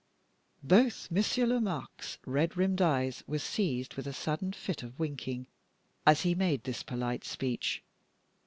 [0.63, 5.45] Both Monsieur Lomaque's red rimmed eyes were seized with a sudden fit of winking,
[6.07, 7.83] as he made this polite speech.